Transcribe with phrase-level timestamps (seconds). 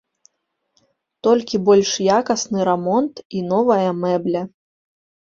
[1.25, 4.41] Толькі больш якасны рамонт і новая мэбля.